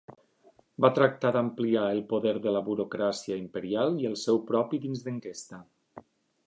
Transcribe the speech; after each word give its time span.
Va 0.85 0.89
tractar 0.99 1.31
d'ampliar 1.35 1.83
el 1.97 2.01
poder 2.13 2.33
de 2.47 2.55
la 2.57 2.63
burocràcia 2.71 3.39
imperial, 3.43 4.01
i 4.05 4.09
el 4.13 4.19
seu 4.27 4.43
propi 4.53 4.83
dins 4.89 5.07
d'aquesta. 5.09 5.63